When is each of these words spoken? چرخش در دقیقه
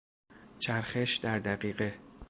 چرخش 0.59 1.15
در 1.21 1.39
دقیقه 1.39 1.99